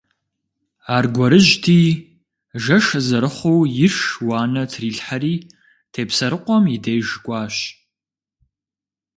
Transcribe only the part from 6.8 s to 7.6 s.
деж кӀуащ.